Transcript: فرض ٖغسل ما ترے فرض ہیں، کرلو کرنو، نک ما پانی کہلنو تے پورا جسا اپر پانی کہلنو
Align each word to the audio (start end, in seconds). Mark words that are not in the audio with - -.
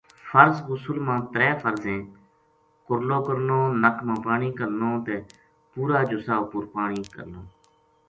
فرض 0.29 0.55
ٖغسل 0.67 0.97
ما 1.07 1.15
ترے 1.33 1.49
فرض 1.61 1.83
ہیں، 1.89 2.01
کرلو 2.87 3.17
کرنو، 3.27 3.59
نک 3.81 3.97
ما 4.05 4.15
پانی 4.25 4.49
کہلنو 4.57 4.91
تے 5.05 5.15
پورا 5.71 5.99
جسا 6.09 6.33
اپر 6.43 6.63
پانی 6.75 7.01
کہلنو 7.13 7.41